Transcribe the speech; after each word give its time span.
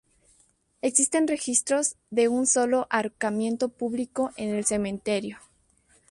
Existen 0.81 1.27
registros 1.27 1.95
de 2.09 2.27
un 2.27 2.47
solo 2.47 2.87
ahorcamiento 2.89 3.69
público 3.69 4.31
en 4.35 4.55
el 4.55 4.65
cementerio. 4.65 5.37